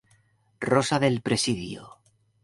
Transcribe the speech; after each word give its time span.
Rosa 0.71 0.97
del 0.97 1.21
Presidio". 1.21 1.99